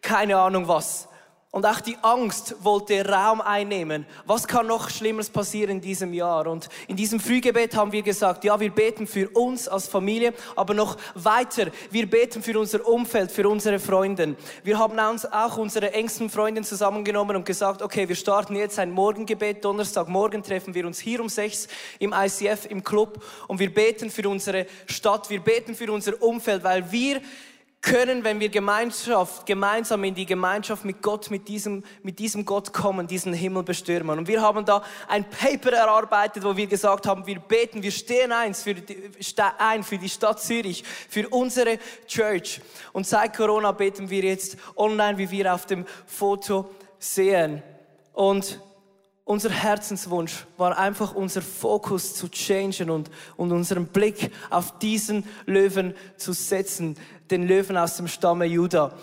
[0.00, 1.07] keine Ahnung was.
[1.50, 4.04] Und auch die Angst wollte Raum einnehmen.
[4.26, 6.46] Was kann noch Schlimmeres passieren in diesem Jahr?
[6.46, 10.74] Und in diesem Frühgebet haben wir gesagt, ja, wir beten für uns als Familie, aber
[10.74, 11.68] noch weiter.
[11.90, 14.36] Wir beten für unser Umfeld, für unsere Freunde.
[14.62, 18.90] Wir haben uns auch unsere engsten Freunde zusammengenommen und gesagt, okay, wir starten jetzt ein
[18.90, 19.64] Morgengebet.
[19.64, 21.66] Donnerstagmorgen treffen wir uns hier um sechs
[21.98, 25.30] im ICF, im Club und wir beten für unsere Stadt.
[25.30, 27.22] Wir beten für unser Umfeld, weil wir
[27.88, 32.72] können, wenn wir Gemeinschaft, gemeinsam in die Gemeinschaft mit Gott, mit diesem, mit diesem Gott
[32.72, 34.18] kommen, diesen Himmel bestürmen.
[34.18, 38.32] Und wir haben da ein Paper erarbeitet, wo wir gesagt haben, wir beten, wir stehen
[38.32, 39.12] eins für die,
[39.58, 42.60] ein für die Stadt Zürich, für unsere Church.
[42.92, 47.62] Und seit Corona beten wir jetzt online, wie wir auf dem Foto sehen.
[48.12, 48.60] Und
[49.28, 55.94] unser Herzenswunsch war einfach unser Fokus zu changen und, und unseren Blick auf diesen Löwen
[56.16, 56.96] zu setzen,
[57.30, 58.94] den Löwen aus dem Stamme Juda.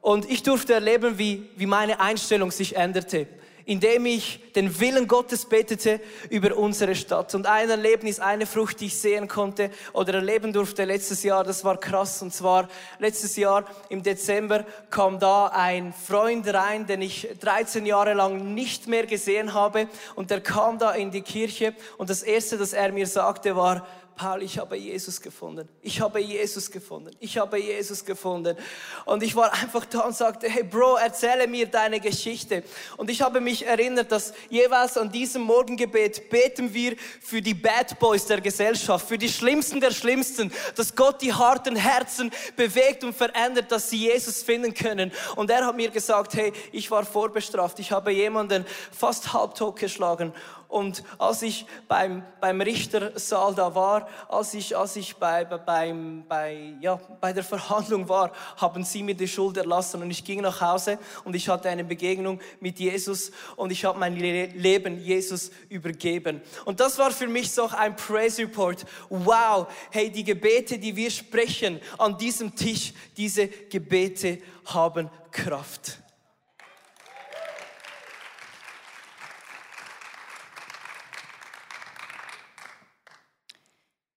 [0.00, 3.26] Und ich durfte erleben, wie, wie meine Einstellung sich änderte
[3.64, 7.34] indem ich den Willen Gottes betete über unsere Stadt.
[7.34, 11.64] Und ein Erlebnis, eine Frucht, die ich sehen konnte oder erleben durfte letztes Jahr, das
[11.64, 12.22] war krass.
[12.22, 18.14] Und zwar letztes Jahr im Dezember kam da ein Freund rein, den ich 13 Jahre
[18.14, 19.88] lang nicht mehr gesehen habe.
[20.14, 23.86] Und der kam da in die Kirche und das erste, das er mir sagte, war,
[24.16, 25.68] Paul, ich habe Jesus gefunden.
[25.80, 27.10] Ich habe Jesus gefunden.
[27.20, 28.56] Ich habe Jesus gefunden.
[29.04, 32.62] Und ich war einfach da und sagte, hey Bro, erzähle mir deine Geschichte.
[32.96, 37.98] Und ich habe mich erinnert, dass jeweils an diesem Morgengebet beten wir für die Bad
[37.98, 43.14] Boys der Gesellschaft, für die Schlimmsten der Schlimmsten, dass Gott die harten Herzen bewegt und
[43.14, 45.12] verändert, dass sie Jesus finden können.
[45.36, 47.78] Und er hat mir gesagt, hey, ich war vorbestraft.
[47.78, 50.32] Ich habe jemanden fast halbtot geschlagen
[50.72, 56.72] und als ich beim, beim Richtersaal da war, als ich, als ich bei, beim, bei,
[56.80, 60.62] ja, bei der Verhandlung war, haben sie mir die Schuld erlassen und ich ging nach
[60.62, 66.40] Hause und ich hatte eine Begegnung mit Jesus und ich habe mein Leben Jesus übergeben.
[66.64, 68.86] Und das war für mich so ein Praise Report.
[69.10, 75.98] Wow, hey, die Gebete, die wir sprechen an diesem Tisch, diese Gebete haben Kraft.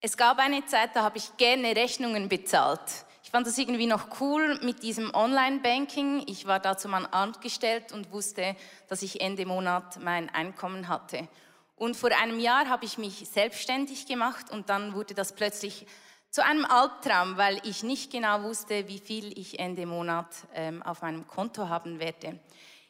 [0.06, 2.78] Es gab eine Zeit, da habe ich gerne Rechnungen bezahlt.
[3.24, 6.22] Ich fand das irgendwie noch cool mit diesem Online-Banking.
[6.28, 8.54] Ich war dazu mal angestellt und wusste,
[8.86, 11.26] dass ich Ende Monat mein Einkommen hatte.
[11.74, 15.88] Und vor einem Jahr habe ich mich selbstständig gemacht und dann wurde das plötzlich
[16.30, 21.02] zu einem Albtraum, weil ich nicht genau wusste, wie viel ich Ende Monat ähm, auf
[21.02, 22.38] meinem Konto haben werde.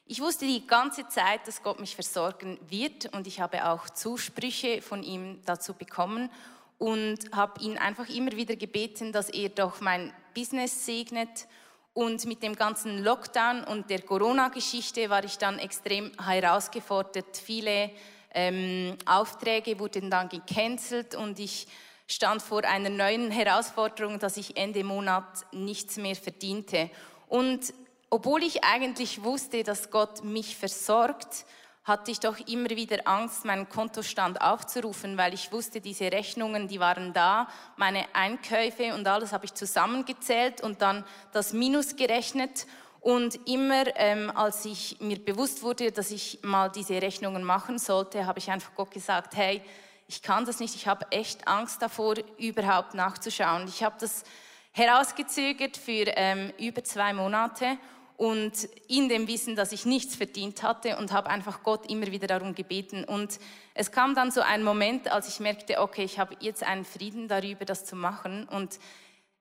[0.05, 4.83] Ich wusste die ganze Zeit, dass Gott mich versorgen wird und ich habe auch Zusprüche
[4.83, 6.29] von ihm dazu bekommen
[6.79, 11.47] und habe ihn einfach immer wieder gebeten, dass er doch mein Business segnet.
[11.95, 17.39] Und mit dem ganzen Lockdown und der Corona-Geschichte war ich dann extrem herausgefordert.
[17.39, 17.91] Viele
[18.35, 21.67] ähm, Aufträge wurden dann gecancelt und ich
[22.07, 26.91] stand vor einer neuen Herausforderung, dass ich Ende Monat nichts mehr verdiente.
[27.29, 27.73] Und
[28.11, 31.47] obwohl ich eigentlich wusste, dass Gott mich versorgt,
[31.87, 36.81] hatte ich doch immer wieder Angst, meinen Kontostand aufzurufen, weil ich wusste, diese Rechnungen, die
[36.81, 42.67] waren da, meine Einkäufe und alles habe ich zusammengezählt und dann das Minus gerechnet.
[43.01, 48.27] Und immer, ähm, als ich mir bewusst wurde, dass ich mal diese Rechnungen machen sollte,
[48.27, 49.63] habe ich einfach Gott gesagt, hey,
[50.09, 53.69] ich kann das nicht, ich habe echt Angst davor, überhaupt nachzuschauen.
[53.69, 54.25] Ich habe das
[54.73, 57.79] herausgezögert für ähm, über zwei Monate
[58.17, 62.27] und in dem Wissen, dass ich nichts verdient hatte und habe einfach Gott immer wieder
[62.27, 63.05] darum gebeten.
[63.05, 63.39] Und
[63.75, 67.29] es kam dann so ein Moment, als ich merkte, okay, ich habe jetzt einen Frieden
[67.29, 68.49] darüber, das zu machen.
[68.49, 68.79] Und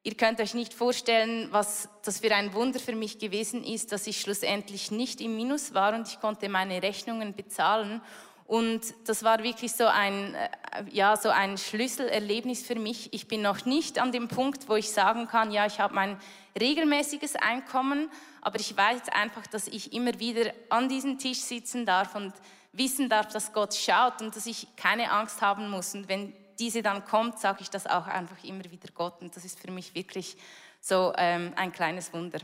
[0.04, 4.08] ihr könnt euch nicht vorstellen, was das für ein Wunder für mich gewesen ist, dass
[4.08, 8.02] ich schlussendlich nicht im Minus war und ich konnte meine Rechnungen bezahlen.
[8.48, 10.50] Und das war wirklich so ein, äh,
[10.92, 13.12] ja, so ein Schlüsselerlebnis für mich.
[13.12, 16.20] Ich bin noch nicht an dem Punkt, wo ich sagen kann, ja, ich habe mein
[16.60, 18.10] regelmäßiges Einkommen,
[18.46, 22.32] aber ich weiß einfach, dass ich immer wieder an diesem Tisch sitzen darf und
[22.74, 25.96] wissen darf, dass Gott schaut und dass ich keine Angst haben muss.
[25.96, 29.20] Und wenn diese dann kommt, sage ich das auch einfach immer wieder Gott.
[29.20, 30.38] Und das ist für mich wirklich
[30.80, 32.38] so ähm, ein kleines Wunder.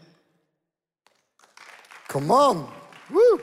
[2.08, 2.68] Come on!
[3.10, 3.40] Woo.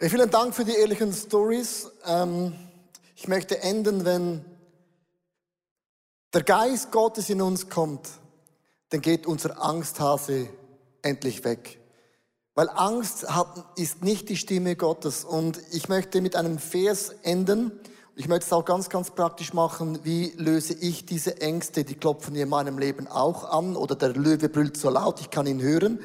[0.00, 1.88] Vielen Dank für die ehrlichen Stories.
[2.04, 2.52] Ähm,
[3.14, 4.44] ich möchte enden, wenn
[6.34, 8.08] der Geist Gottes in uns kommt,
[8.90, 10.48] dann geht unser Angsthase
[11.02, 11.80] endlich weg.
[12.54, 15.24] Weil Angst hat, ist nicht die Stimme Gottes.
[15.24, 17.70] Und ich möchte mit einem Vers enden.
[18.16, 20.00] Ich möchte es auch ganz, ganz praktisch machen.
[20.02, 21.84] Wie löse ich diese Ängste?
[21.84, 23.76] Die klopfen in meinem Leben auch an.
[23.76, 26.00] Oder der Löwe brüllt so laut, ich kann ihn hören.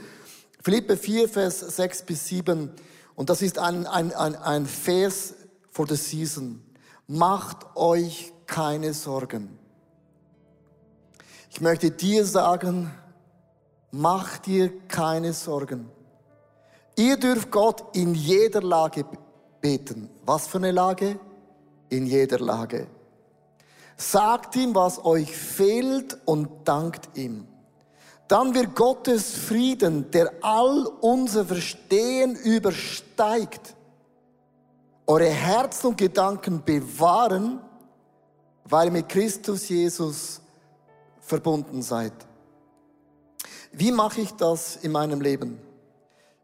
[0.62, 2.70] Philippe 4, Vers 6 bis 7.
[3.16, 5.34] Und das ist ein, ein, ein, ein Vers
[5.72, 6.64] for the season.
[7.08, 9.58] Macht euch keine Sorgen.
[11.54, 12.92] Ich möchte dir sagen,
[13.92, 15.90] mach dir keine Sorgen.
[16.98, 19.06] Ihr dürft Gott in jeder Lage
[19.62, 20.10] beten.
[20.26, 21.18] Was für eine Lage?
[21.90, 22.88] In jeder Lage.
[23.96, 27.48] Sagt ihm, was euch fehlt und dankt ihm
[28.34, 33.76] dann wird Gottes Frieden, der all unser Verstehen übersteigt,
[35.06, 37.60] eure Herzen und Gedanken bewahren,
[38.64, 40.42] weil mit Christus Jesus
[41.26, 42.14] verbunden seid.
[43.72, 45.60] Wie mache ich das in meinem Leben?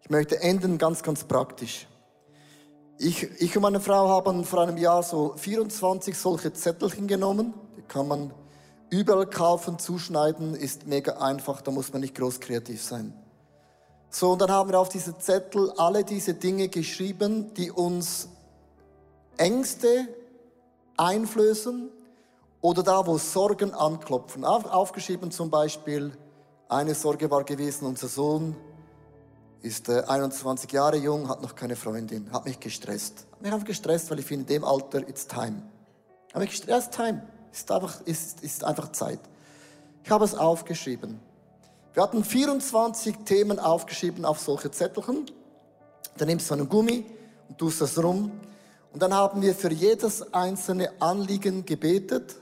[0.01, 1.87] Ich möchte enden ganz, ganz praktisch.
[2.97, 7.53] Ich, ich und meine Frau haben vor einem Jahr so 24 solche Zettelchen genommen.
[7.77, 8.33] Die kann man
[8.89, 13.13] Überall kaufen, zuschneiden ist mega einfach, da muss man nicht groß kreativ sein.
[14.09, 18.29] So, und dann haben wir auf diese Zettel alle diese Dinge geschrieben, die uns
[19.37, 20.07] Ängste
[20.97, 21.89] einflößen
[22.61, 24.43] oder da, wo Sorgen anklopfen.
[24.43, 26.11] Auf, aufgeschrieben zum Beispiel,
[26.67, 28.55] eine Sorge war gewesen, unser Sohn
[29.61, 33.25] ist äh, 21 Jahre jung, hat noch keine Freundin, hat mich gestresst.
[33.31, 35.63] Hat mich einfach gestresst, weil ich finde, in dem Alter, it's time.
[36.33, 37.23] Habe ich erst time.
[37.51, 39.19] Ist einfach, ist, ist einfach Zeit.
[40.03, 41.19] Ich habe es aufgeschrieben.
[41.93, 45.25] Wir hatten 24 Themen aufgeschrieben auf solche Zettelchen.
[46.17, 47.05] Dann nimmst du einen Gummi
[47.47, 48.31] und tust das rum.
[48.93, 52.35] Und dann haben wir für jedes einzelne Anliegen gebetet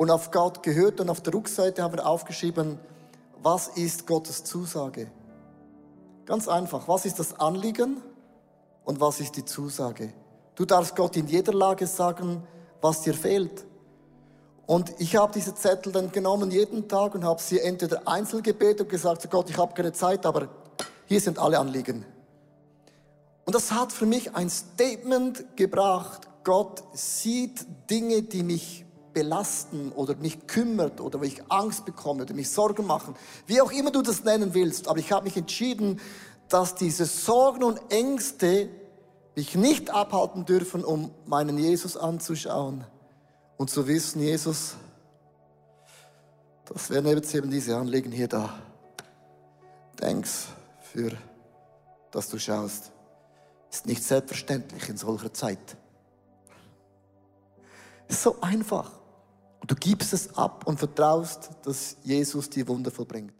[0.00, 0.98] und auf Gott gehört.
[0.98, 2.78] Und auf der Rückseite haben wir aufgeschrieben,
[3.42, 5.10] was ist Gottes Zusage?
[6.24, 6.88] Ganz einfach.
[6.88, 8.00] Was ist das Anliegen
[8.84, 10.14] und was ist die Zusage?
[10.54, 12.42] Du darfst Gott in jeder Lage sagen,
[12.80, 13.66] was dir fehlt.
[14.64, 18.80] Und ich habe diese Zettel dann genommen jeden Tag und habe sie entweder einzeln gebetet
[18.80, 20.48] und gesagt, Gott, ich habe keine Zeit, aber
[21.04, 22.06] hier sind alle Anliegen.
[23.44, 26.26] Und das hat für mich ein Statement gebracht.
[26.42, 32.34] Gott sieht Dinge, die mich belasten oder mich kümmert oder wo ich Angst bekomme oder
[32.34, 33.14] mich Sorgen machen.
[33.46, 34.88] Wie auch immer du das nennen willst.
[34.88, 36.00] Aber ich habe mich entschieden,
[36.48, 38.68] dass diese Sorgen und Ängste
[39.36, 42.84] mich nicht abhalten dürfen, um meinen Jesus anzuschauen
[43.56, 44.74] und zu wissen, Jesus,
[46.66, 48.58] das wären jetzt eben diese Anliegen hier da.
[49.96, 50.46] Thanks
[50.92, 51.12] für,
[52.10, 52.90] dass du schaust.
[53.70, 55.76] Ist nicht selbstverständlich in solcher Zeit.
[58.08, 58.99] Ist so einfach.
[59.60, 63.32] Und du gibst es ab und vertraust, dass Jesus die Wunder vollbringt.